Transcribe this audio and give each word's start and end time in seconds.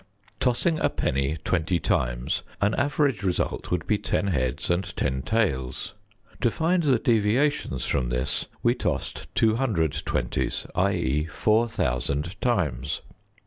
Tossing 0.39 0.79
a 0.79 0.89
penny 0.89 1.37
twenty 1.43 1.79
times, 1.79 2.41
an 2.59 2.73
average 2.73 3.21
result 3.21 3.69
would 3.69 3.85
be 3.85 3.99
ten 3.99 4.25
heads 4.29 4.71
and 4.71 4.83
ten 4.97 5.21
tails. 5.21 5.93
To 6.39 6.49
find 6.49 6.81
the 6.81 6.97
deviations 6.97 7.85
from 7.85 8.09
this, 8.09 8.47
we 8.63 8.73
tossed 8.73 9.27
two 9.35 9.57
hundred 9.57 9.91
twenties, 10.03 10.65
i.e., 10.73 11.25
four 11.25 11.67
thousand 11.67 12.41
times. 12.41 13.01